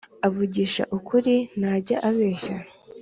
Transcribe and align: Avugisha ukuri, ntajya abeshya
Avugisha 0.27 0.83
ukuri, 0.97 1.35
ntajya 1.59 1.97
abeshya 2.09 2.55